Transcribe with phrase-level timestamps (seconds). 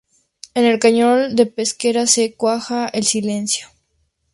[0.55, 3.67] En el cañón de Pesquera se cuaja el silencio.